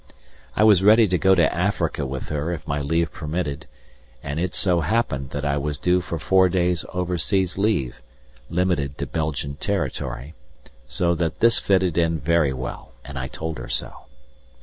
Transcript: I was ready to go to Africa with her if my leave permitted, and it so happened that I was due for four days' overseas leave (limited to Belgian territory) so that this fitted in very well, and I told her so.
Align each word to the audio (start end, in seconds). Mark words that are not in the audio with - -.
I 0.55 0.63
was 0.63 0.81
ready 0.81 1.07
to 1.09 1.17
go 1.19 1.35
to 1.35 1.53
Africa 1.53 2.07
with 2.07 2.29
her 2.29 2.51
if 2.51 2.67
my 2.67 2.81
leave 2.81 3.11
permitted, 3.11 3.67
and 4.23 4.39
it 4.39 4.55
so 4.55 4.79
happened 4.81 5.29
that 5.29 5.45
I 5.45 5.57
was 5.57 5.77
due 5.77 6.01
for 6.01 6.17
four 6.17 6.49
days' 6.49 6.83
overseas 6.91 7.55
leave 7.55 8.01
(limited 8.49 8.97
to 8.97 9.05
Belgian 9.05 9.57
territory) 9.57 10.33
so 10.87 11.13
that 11.13 11.39
this 11.39 11.59
fitted 11.59 11.99
in 11.99 12.17
very 12.19 12.51
well, 12.51 12.93
and 13.05 13.19
I 13.19 13.27
told 13.27 13.59
her 13.59 13.69
so. 13.69 13.91